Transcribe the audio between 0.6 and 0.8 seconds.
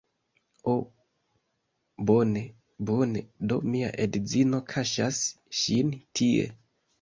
Oh